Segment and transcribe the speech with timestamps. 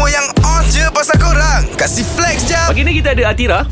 [0.00, 3.68] Semua yang on je pasal korang Kasih flex jap Pagi ni kita ada Atira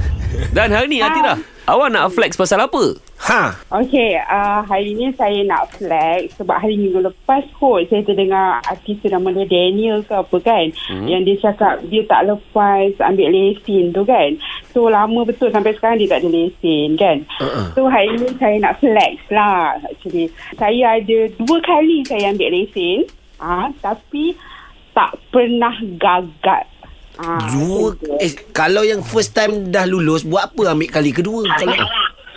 [0.53, 3.01] Dan hari ni Atira Awak nak flex pasal apa?
[3.33, 3.57] Ha.
[3.81, 9.01] Okey, uh, hari ni saya nak flex sebab hari minggu lepas kot saya terdengar artis
[9.01, 11.09] tu nama dia Daniel ke apa kan hmm.
[11.09, 14.37] yang dia cakap dia tak lepas ambil lesen tu kan.
[14.77, 17.25] So lama betul sampai sekarang dia tak ada lesen kan.
[17.41, 17.73] Uh-uh.
[17.73, 20.29] So hari ni saya nak flex lah actually.
[20.61, 23.09] Saya ada dua kali saya ambil lesen
[23.41, 24.37] ah uh, tapi
[24.99, 26.67] tak pernah gagal.
[27.19, 31.75] Ah, Dua Eh Kalau yang first time dah lulus Buat apa ambil kali kedua Kalau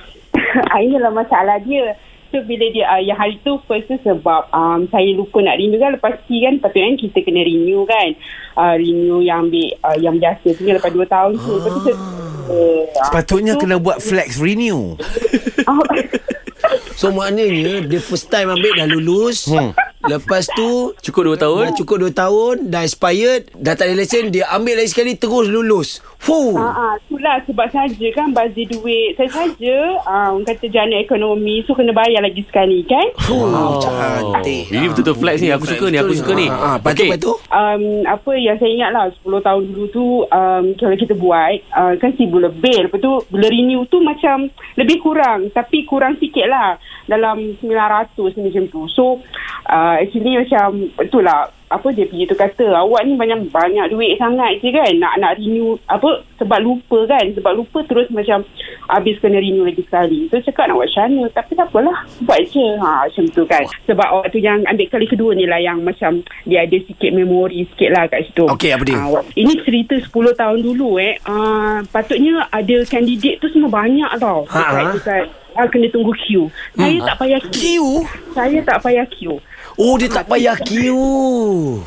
[0.82, 1.94] Inilah masalah dia.
[2.34, 5.77] So bila dia uh, yang hari tu first tu sebab um, saya lupa nak renew
[5.77, 8.18] kan lepas T kan patutnya kita kena renew kan.
[8.58, 11.52] Uh, renew yang ambil uh, yang biasa tu kan lepas 2 tahun tu.
[11.62, 14.96] Lepas tu uh, Sepatutnya kena buat flex renew.
[16.96, 19.91] So maknanya Dia first time ambil dah lulus hmm.
[20.08, 21.64] Lepas tu Cukup 2 tahun?
[21.72, 25.48] Dah cukup 2 tahun Dah expired Dah tak ada lesen Dia ambil lagi sekali Terus
[25.52, 26.02] lulus.
[26.22, 26.54] Fuh.
[26.54, 29.18] Ah, ah, itulah sebab saja kan bazir duit.
[29.18, 33.10] Saya saja ah, orang kata jana ekonomi so kena bayar lagi sekali kan.
[33.26, 34.70] Wow, cantik.
[34.70, 35.49] Ini betul-betul flex ni.
[35.49, 36.46] Aku suka ni Aku suka ni.
[36.46, 37.34] Ha, lepas tu, lepas tu?
[37.49, 41.93] Um, apa yang saya ingat lah 10 tahun dulu tu um, kalau kita buat uh,
[41.98, 42.86] kan seribu lebih.
[42.86, 44.46] Lepas tu bila renew tu macam
[44.77, 46.77] lebih kurang tapi kurang sikit lah.
[47.10, 48.86] Dalam 900 macam tu.
[48.93, 49.26] So
[49.65, 51.51] uh, actually macam betul lah.
[51.71, 54.91] Apa dia pergi tu kata awak ni banyak banyak duit sangat je kan.
[54.99, 57.31] Nak nak renew apa sebab lupa kan.
[57.31, 58.43] Sebab lupa terus macam
[58.91, 60.27] habis kena renew lagi sekali.
[60.27, 61.31] So cakap nak buat macam mana?
[61.31, 61.97] Tapi tak apalah
[62.27, 62.67] buat je.
[62.75, 63.63] Ha, macam tu kan.
[63.87, 67.63] Sebab awak tu yang ambil kali kedua ni lah yang macam dia ada sikit memori
[67.72, 68.45] sikit lah kat situ.
[68.51, 69.00] Okey, apa dia?
[69.00, 71.16] Ah, ini cerita 10 tahun dulu eh.
[71.23, 74.44] Uh, patutnya ada kandidat tu semua banyak tau.
[74.51, 74.91] Ha, dekat, ha.
[74.91, 75.23] dekat
[75.56, 76.51] uh, kena tunggu queue.
[76.75, 78.03] Saya tak payah queue?
[78.35, 79.39] Saya tak payah queue
[79.81, 81.81] Oh dia tak payah queue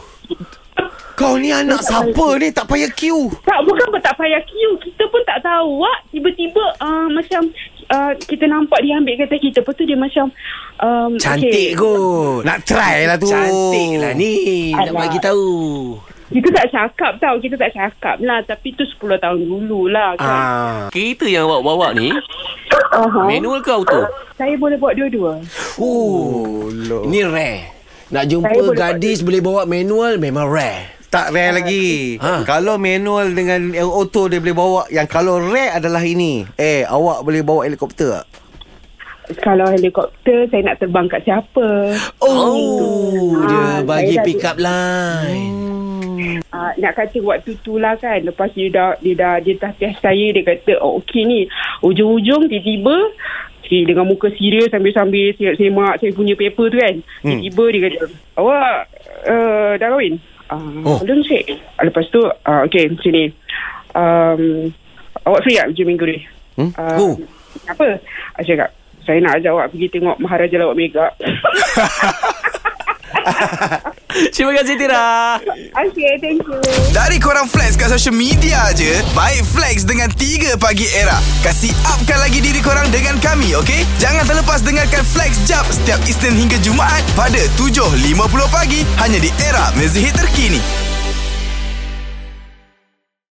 [1.15, 3.31] Kau ni anak siapa ni tak payah queue?
[3.47, 4.75] Tak, bukan pun tak payah queue.
[4.83, 5.79] Kita pun tak tahu.
[5.79, 7.55] Wak, tiba-tiba uh, macam
[7.95, 9.63] uh, kita nampak dia ambil kereta kita.
[9.63, 10.27] Lepas tu dia macam...
[10.83, 11.79] Um, Cantik okay.
[11.79, 13.31] kot Nak try lah tu.
[13.31, 15.07] Cantik lah ni Nak Alah.
[15.07, 15.47] bagi tahu
[16.35, 17.39] Kita tak cakap tau.
[17.39, 18.43] Kita tak cakap lah.
[18.43, 20.27] Tapi tu 10 tahun dulu lah kan.
[20.27, 22.11] Ah, Kereta yang awak bawa ni
[22.95, 23.27] Uh-huh.
[23.27, 24.07] Manual ke auto?
[24.35, 25.43] Saya boleh buat dua-dua.
[25.79, 26.71] Oh,
[27.07, 27.74] Ini rare
[28.15, 32.19] Nak jumpa Saya boleh gadis boleh bawa manual Memang rare Tak rare lagi.
[32.19, 32.43] Ha.
[32.43, 34.83] Kalau manual dengan auto dia boleh bawa.
[34.91, 36.43] Yang kalau rare adalah ini.
[36.59, 38.27] Eh, awak boleh bawa helikopter tak?
[39.39, 41.95] Kalau helikopter, saya nak terbang kat siapa?
[42.19, 45.63] Oh, Ah, dia bagi saya dah- pick up line
[46.55, 49.99] Uh, nak kata waktu tu lah kan Lepas dia dah Dia dah Dia dah test
[49.99, 51.41] saya Dia kata oh, Okey ni
[51.83, 52.97] Ujung-ujung Tiba-tiba
[53.75, 57.41] okay, Dengan muka serius Sambil-sambil Semak saya punya paper tu kan Hmm.
[57.41, 58.07] Tiba-tiba dia kata
[58.39, 58.77] Awak
[59.27, 60.15] uh, Dah kahwin
[60.49, 60.99] uh, Oh.
[61.03, 61.45] Belum cik
[61.81, 63.33] Lepas tu uh, Okey sini
[63.93, 64.71] um,
[65.25, 66.19] Awak free tak Hujung minggu ni
[66.55, 66.71] Hmm?
[66.79, 67.15] Uh, Oh.
[67.67, 67.99] Apa
[68.37, 68.69] Saya cakap
[69.03, 71.07] Saya nak ajak awak Pergi tengok Maharaja Lawak Mega
[74.15, 75.43] Terima kasih Tira.
[75.75, 76.59] Okay thank you.
[76.95, 81.19] Dari korang flex kat social media je Baik flex dengan 3 pagi era.
[81.43, 83.83] Kasih upkan lagi diri korang dengan kami okay?
[83.99, 87.91] Jangan terlepas dengarkan flex jap Setiap Isnin hingga Jumaat Pada 7.50
[88.55, 90.84] pagi Hanya di era mezihit terkini